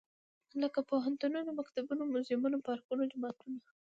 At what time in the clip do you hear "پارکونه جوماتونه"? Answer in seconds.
2.67-3.59